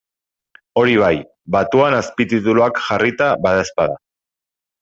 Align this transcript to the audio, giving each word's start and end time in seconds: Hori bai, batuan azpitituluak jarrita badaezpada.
Hori 0.81 0.95
bai, 1.03 1.11
batuan 1.57 1.97
azpitituluak 1.99 2.81
jarrita 2.87 3.29
badaezpada. 3.45 4.01